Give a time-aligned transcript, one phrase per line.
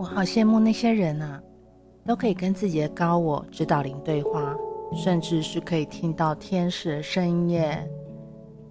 [0.00, 1.38] 我好羡慕那些人啊，
[2.06, 4.56] 都可以跟自己的高我指导灵对话，
[4.94, 7.86] 甚至是可以听到天使的声音耶。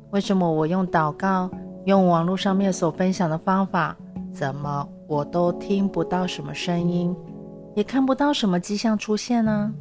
[0.09, 1.47] 为什么我用祷告，
[1.85, 3.95] 用网络上面所分享的方法，
[4.33, 7.15] 怎么我都听不到什么声音，
[7.75, 9.71] 也看不到什么迹象出现呢？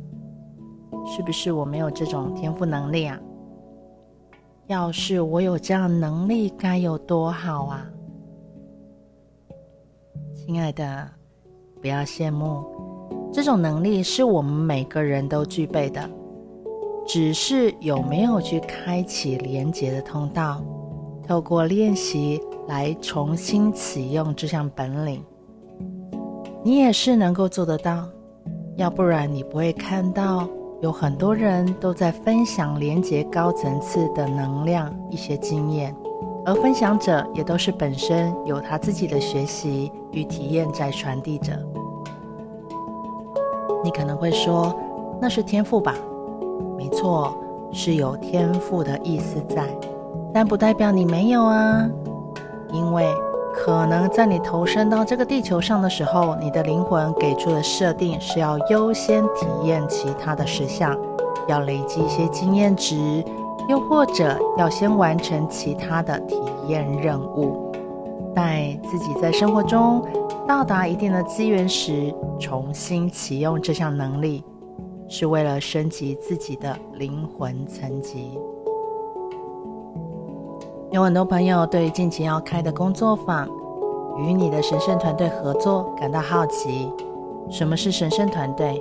[1.06, 3.18] 是不是我没有这种天赋能力啊？
[4.66, 7.86] 要是我有这样能力，该有多好啊！
[10.34, 11.08] 亲爱的，
[11.80, 12.64] 不要羡慕，
[13.32, 16.08] 这种能力是我们每个人都具备的，
[17.06, 20.62] 只是有没有去开启连接的通道，
[21.26, 25.24] 透过练习来重新启用这项本领，
[26.62, 28.08] 你也是能够做得到，
[28.76, 30.48] 要不然你不会看到。
[30.80, 35.92] 有很多人都在分享连接高层次的能量一些经验，
[36.46, 41.52] 而分享者也都是本身有他自己的学习与体验在传递着。
[43.82, 44.74] 你可能会说，
[45.20, 45.94] 那是天赋吧？
[46.76, 47.36] 没错，
[47.72, 49.64] 是有天赋的意思在，
[50.32, 51.88] 但不代表你没有啊，
[52.72, 53.06] 因为。
[53.60, 60.96] 可能在你投身到这个地球上的时候，你的灵魂给出的设定是要优先体验其他的实相，
[61.48, 63.24] 要累积一些经验值，
[63.68, 67.67] 又或者要先完成其他的体验任务，
[68.38, 70.00] 待自己在生活中
[70.46, 74.44] 到达一定的资源时，重新启用这项能力，
[75.08, 78.38] 是为了升级自己的灵魂层级。
[80.92, 83.48] 有很多朋友对近期要开的工作坊，
[84.18, 86.92] 与你的神圣团队合作感到好奇。
[87.50, 88.80] 什么是神圣团队？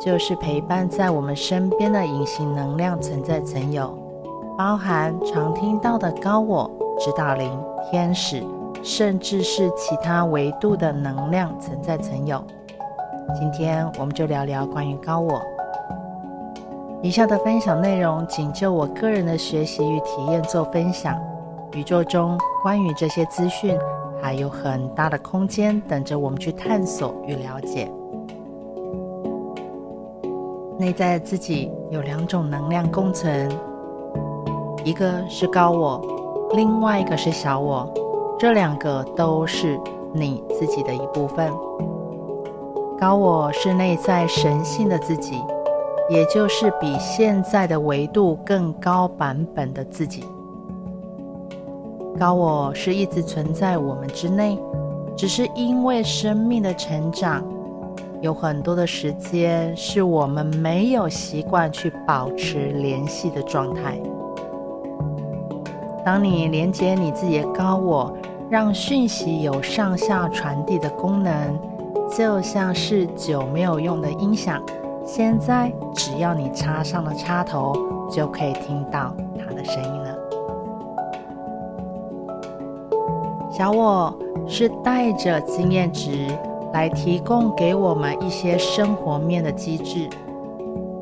[0.00, 3.96] 就是陪伴在我们身边的隐形能量存在层有，
[4.56, 7.56] 包含常听到的高我、指导灵、
[7.90, 8.42] 天使，
[8.84, 12.44] 甚至是其他维度的能量存在层有。
[13.34, 15.40] 今天我们就聊聊关于高我。
[17.02, 21.18] 以下的分享内容仅就我个人的学习与体验做分享。
[21.72, 23.76] 宇宙中关于这些资讯
[24.22, 27.90] 还有很大的空间等着我们去探索与了解。
[30.78, 33.50] 内在自己有两种能量共存，
[34.84, 36.02] 一个是高我，
[36.54, 37.90] 另外一个是小我。
[38.38, 39.78] 这两个都是
[40.12, 41.52] 你自己的一部分。
[42.98, 45.40] 高我是内在神性的自己。
[46.10, 50.22] 也就是比现在的维度更高版本的自己。
[52.18, 54.58] 高我是一直存在我们之内，
[55.16, 57.42] 只是因为生命的成长，
[58.20, 63.98] 有很多的时间是我们没有习惯去保持联系的状态。
[66.04, 68.14] 当你连接你自己的高我，
[68.54, 71.58] 让讯息有上下传递的功能，
[72.08, 74.62] 就像是久没有用的音响。
[75.04, 77.72] 现在只要你插上了插头，
[78.08, 80.16] 就可以听到它的声音了。
[83.50, 84.16] 小我
[84.46, 86.28] 是带着经验值
[86.72, 90.08] 来提供给我们一些生活面的机制，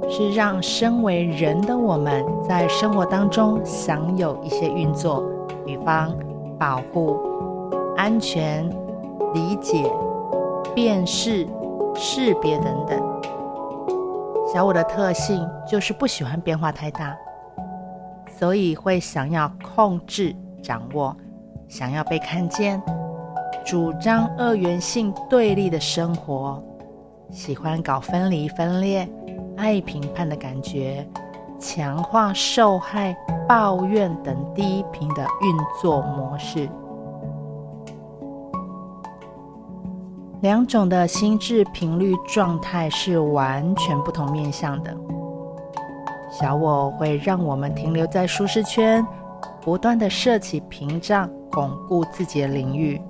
[0.08, 5.22] 是让身为人的我们在生活当中享有一些运作，
[5.66, 6.10] 比方
[6.58, 7.20] 保护、
[8.02, 8.68] 安全、
[9.32, 9.88] 理解、
[10.74, 11.46] 辨识、
[11.94, 13.00] 识别等等。
[14.52, 17.16] 小我的特性就是不喜欢变化太大，
[18.26, 21.16] 所以会想要控制、掌握，
[21.68, 22.82] 想要被看见，
[23.64, 26.60] 主张二元性对立的生活，
[27.30, 29.08] 喜欢搞分离分裂，
[29.56, 31.08] 爱评判的感觉，
[31.56, 33.16] 强化受害、
[33.48, 36.68] 抱怨等低频的运作模式。
[40.42, 44.92] 两种的心智频率状态是完全不同面向的。
[46.33, 49.06] 小我会让我们停留在舒适圈，
[49.60, 53.00] 不断地设起屏障，巩固自己的领域；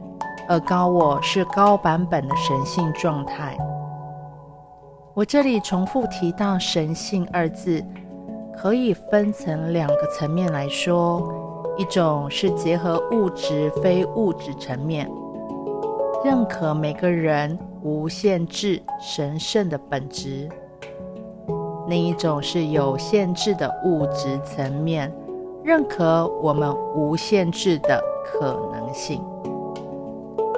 [0.46, 3.56] 而高我是高版本的神性状态。
[5.14, 7.82] 我这里重复提到“神性”二字，
[8.58, 11.32] 可以分成两个层面来说：
[11.78, 15.10] 一种是结合物质、非物质层面。
[16.24, 20.48] 认可每个人无限制神圣的本质，
[21.88, 25.12] 另一种是有限制的物质层面，
[25.64, 29.20] 认可我们无限制的可能性。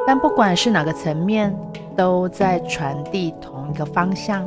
[0.06, 1.56] 但不管是哪个层面，
[1.96, 4.46] 都在传递同一个方向：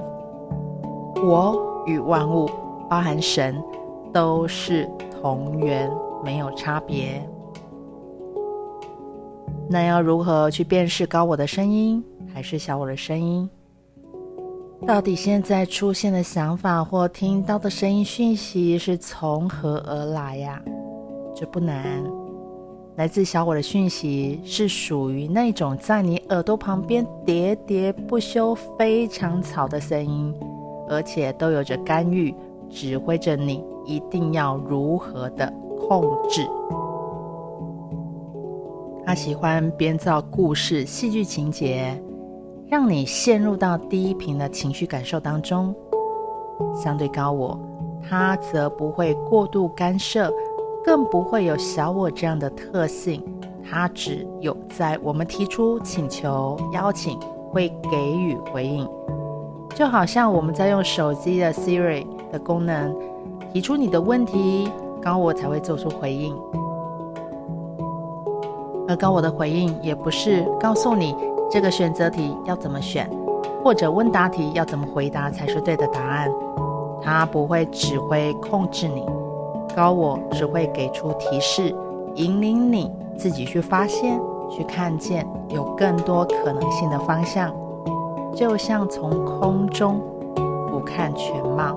[1.16, 2.48] 我与万物，
[2.88, 3.60] 包含神，
[4.14, 4.88] 都是
[5.20, 5.92] 同源，
[6.24, 7.28] 没有差别。
[9.70, 12.04] 那要如何去辨识高我的声音，
[12.34, 13.50] 还是小我的声音？
[14.86, 20.62] 到底现在出现的想法或听到的声音讯息是从何而来呀？
[21.36, 22.04] 这不难，
[22.96, 30.34] 来自小我的讯息是属于那种在你耳朵旁边喋喋不休、非常吵的声音，
[30.88, 32.34] 而且都有着干预、
[32.70, 35.52] 指挥着你一定要如何的
[35.88, 36.48] 控制。
[39.08, 41.98] 他喜欢编造故事、戏剧情节。
[42.68, 45.74] 让你陷入到低频的情绪感受当中。
[46.76, 47.58] 相对高我，
[48.10, 50.30] 他则不会过度干涉，
[50.84, 53.24] 更不会有小我这样的特性。
[53.64, 57.18] 他只有在我们提出请求、邀请，
[57.50, 58.86] 会给予回应。
[59.74, 62.94] 就好像我们在用手机的 Siri 的功能，
[63.54, 64.70] 提出你的问题，
[65.02, 66.36] 高我才会做出回应。
[68.88, 71.16] 而高我的回应也不是告诉你。
[71.50, 73.10] 这个选择题要怎么选，
[73.64, 76.30] 或者问答题要怎么回答才是对的答案？
[77.02, 79.06] 它不会指挥控制你，
[79.74, 81.74] 高我只会给出提示，
[82.16, 84.20] 引领你自己去发现、
[84.50, 87.56] 去看见有更多可能性的方向，
[88.36, 90.02] 就像从空中
[90.70, 91.76] 俯瞰全貌。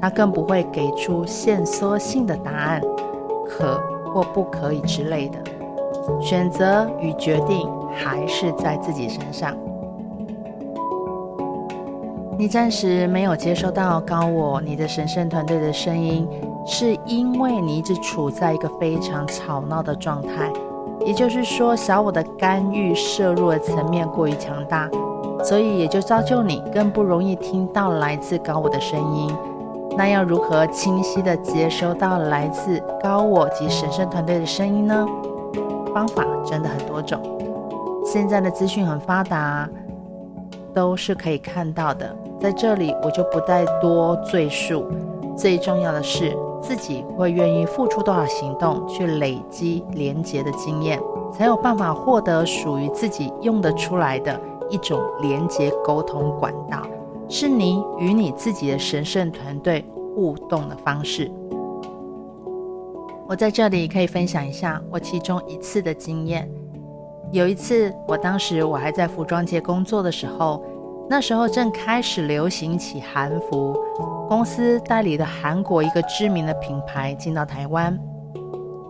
[0.00, 2.80] 它更不会给出限缩性的答案，
[3.48, 3.80] 可
[4.14, 5.38] 或不可以之类的。
[6.20, 9.56] 选择与决定还是在自己身上。
[12.38, 16.28] 你暂时没有接收到高我、你的神圣团队的声音，
[16.66, 20.52] 是因为你一直处在一个非常吵闹的状态。
[21.04, 24.90] 也就是说，小我的干预摄入的层面过于强大，
[25.42, 29.34] 所以也就造就你更不容易听到来自高我的声音。
[29.96, 35.06] 那要如何清晰地接收到来自高我及神圣团队的声音呢？
[35.96, 37.18] 方法真的很多种，
[38.04, 39.66] 现在的资讯很发达，
[40.74, 42.14] 都是可以看到的。
[42.38, 44.86] 在这里我就不再多赘述。
[45.34, 51.00] 最重要的是，自己会愿意付出多少行动去累积连接的经验，
[51.32, 54.38] 才有办法获得属于自己用得出来的
[54.68, 56.82] 一种连接沟通管道，
[57.26, 59.82] 是你与你自己的神圣团队
[60.14, 61.32] 互动的方式。
[63.28, 66.48] 我在这里可以分享一下我其中一次的经验。
[67.32, 70.64] 有一次，我当时我还在服装界工作的时候，
[71.10, 73.76] 那时候正开始流行起韩服，
[74.28, 77.98] 公司代理的韩国一个知名的品牌进到台湾，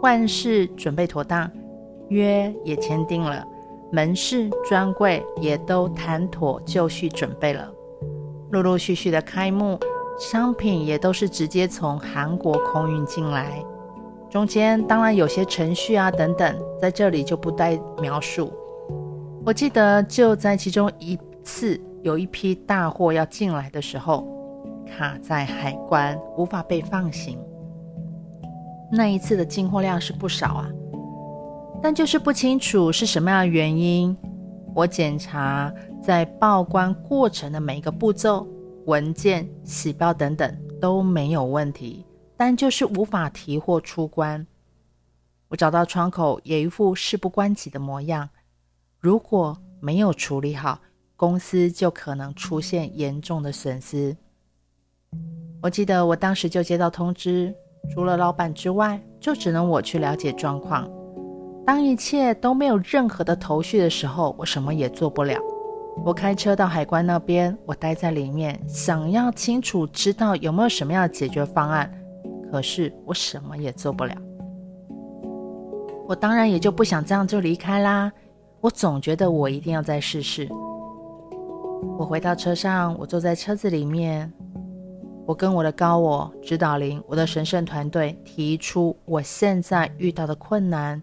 [0.03, 1.50] 万事准备妥当，
[2.09, 3.43] 约也签订了，
[3.91, 7.73] 门市专柜也都谈妥就绪准备了，
[8.50, 9.81] 陆陆续续的开幕，
[10.19, 13.65] 商品也都是直接从韩国空运进来。
[14.31, 18.52] 中间当然有些程序啊等等，在这里就不带描述。
[19.44, 24.26] 我记得就在其中一次，有一批大货要进来的时候，
[24.87, 27.38] 卡在海关，无法被放行。
[28.90, 30.69] 那一次的进货量是不少啊，
[31.81, 34.17] 但就是不清楚是什么样的原因。
[34.75, 38.47] 我检查在报关过程的每一个步骤、
[38.87, 42.04] 文件、洗标等等都没有问题。
[42.37, 44.47] 但就是无法提货出关，
[45.49, 48.28] 我找到窗口也一副事不关己的模样。
[48.99, 50.81] 如果没有处理好，
[51.16, 54.16] 公司就可能出现严重的损失。
[55.62, 57.55] 我记得我当时就接到通知，
[57.90, 60.90] 除了老板之外，就只能我去了解状况。
[61.64, 65.40] 当一切都没有任何的头绪的时候，我什么也做不了。
[66.05, 71.90] 我开车到海关那边，我待在里面，想要清楚知道有没有什么样的解决方案。
[72.57, 74.15] 可是我什么也做不了，
[76.09, 78.11] 我当然也就不想这样就离开啦。
[78.63, 80.49] 我总觉得我一定要再试试。
[81.99, 84.33] 我回到车上，我坐在车子里面，
[85.27, 91.03] 我跟我的高我、指导灵、我的神圣团队提出我现在遇到的困难，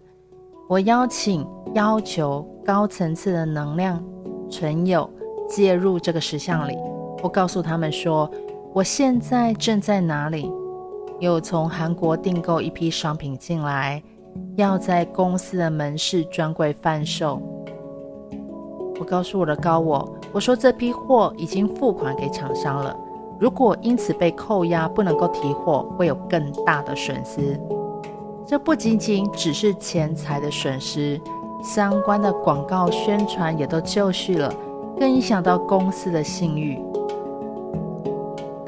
[0.68, 4.02] 我邀请、要求高层次的能量
[4.50, 5.08] 存有
[5.48, 6.76] 介入这个实相里。
[7.22, 8.28] 我告诉他们说，
[8.72, 10.50] 我现在正在哪里。
[11.24, 14.02] 又从韩国订购一批商品进来，
[14.56, 17.40] 要在公司的门市专柜贩售。
[19.00, 22.94] 我告诉我的高我，我说这批货已经付款给厂商了，
[23.40, 27.58] 如果因此被扣押不能够提货，会有更大的损失。
[28.46, 31.18] 这不仅仅只是钱财的损失，
[31.62, 34.52] 相关的广告宣传也都就绪了，
[35.00, 36.78] 更影响到公司的信誉。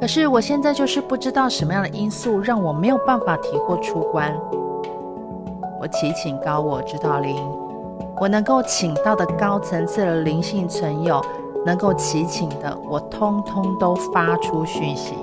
[0.07, 4.33] 可是我现在就是不知道什么样的因素让我没有办法提货出关。
[5.81, 7.37] 我祈请高我指导灵，
[8.21, 11.21] 我能够请到的高层次的灵性存有，
[11.65, 15.15] 能够祈请的，我通通都发出讯息。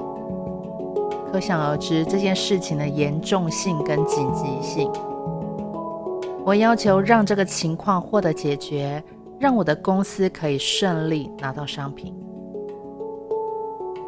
[1.31, 4.91] 可想而知这件事情的严重性跟紧急性。
[6.43, 9.01] 我要求让这个情况获得解决，
[9.39, 12.13] 让我的公司可以顺利拿到商品。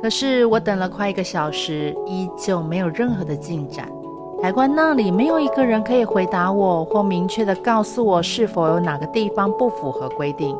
[0.01, 3.89] 可是我等了快一个小时，依旧没有任何的进展。
[4.41, 10.55] 海关那里没有一个人可以回答我，或明确的告诉我是否有哪个地方不符合规定。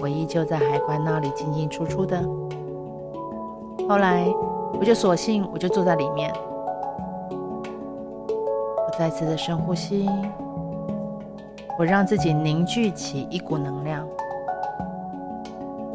[0.00, 2.22] 我依旧在海关那里进进出出的。
[3.88, 4.26] 后来，
[4.78, 6.32] 我就索性我就坐在里面，
[7.28, 10.08] 我再次的深呼吸，
[11.78, 14.06] 我让自己凝聚起一股能量。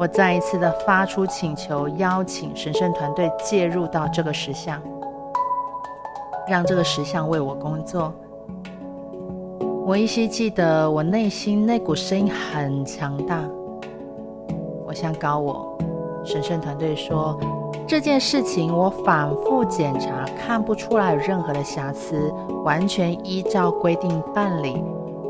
[0.00, 4.80] 我再一次的发出请求，邀请神圣团队介入到这个石像，
[6.48, 8.10] 让这个石像为我工作。
[9.84, 13.44] 我依稀记得，我内心那股声音很强大。
[14.86, 15.76] 我向高我
[16.24, 17.38] 神圣团队说，
[17.86, 22.32] 这件事情我反复检查，看不出来有任何的瑕疵，
[22.64, 24.82] 完全依照规定办理。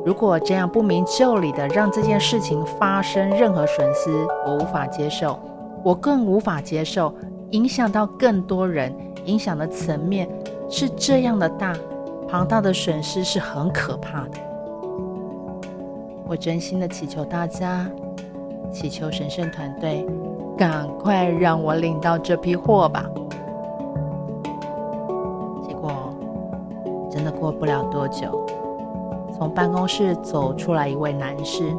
[0.04, 5.38] 如果这样不明就里的让这件事情发生任何损失，我无法接受。
[5.82, 7.14] 我更无法接受
[7.50, 10.28] 影响到更多人，影响的层面
[10.68, 11.74] 是这样的大，
[12.28, 14.38] 庞大的损失是很可怕的。
[16.26, 17.86] 我真心的祈求大家，
[18.72, 20.06] 祈求神圣团队，
[20.56, 23.04] 赶快让我领到这批货吧。
[25.66, 25.90] 结果
[27.10, 28.46] 真的过不了多久。
[29.36, 31.74] 从办公室走出来一位男士，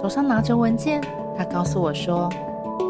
[0.00, 1.00] 手上拿着文件。
[1.36, 2.28] 他告诉我说：“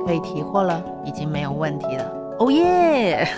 [0.07, 3.29] 可以提货了，已经没有问题了。”哦耶！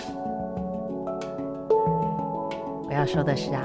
[2.89, 3.61] 我要说的是啊，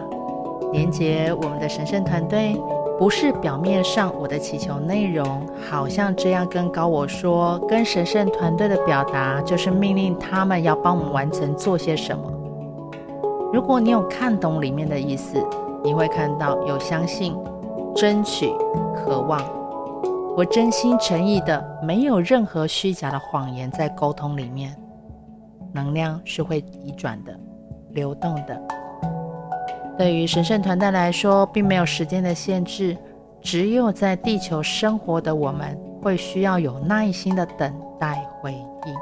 [0.73, 2.61] 连接我们的神圣团队，
[2.99, 12.30] 不是表面上我的祈求内容，好像这样跟高我说，跟神圣团队的表达，就是命令他们要帮我们完成做些什么。
[13.52, 15.42] 如果你有看懂里面的意思。
[15.82, 17.37] 你会看到有相信、
[17.94, 18.52] 争取、
[18.97, 19.40] 渴望。
[20.37, 24.75] 我真心诚意的，没有任何虚假的谎言在沟通里面。
[25.73, 27.38] 能量是会移转的、
[27.90, 28.61] 流动的。
[29.99, 32.97] 对于神圣团队来说，并没有时间的限制，
[33.40, 38.94] 只有在地球生活的我们，会需要有耐心的等待回应。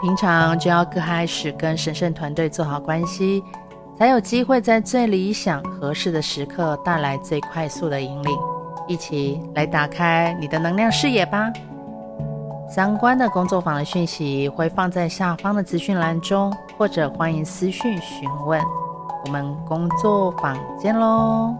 [0.00, 3.42] 平常就要开始跟神圣团队做好关系。
[4.02, 8.36] 才有机会在最理想、合适的时刻带来最快速的引领，
[8.88, 11.52] 一起来打开你的能量视野吧。
[12.68, 18.60] 相关的工作坊的讯息会放在下方的资讯栏中，或者欢迎私讯询问。
[19.24, 21.54] 我们工作坊见喽！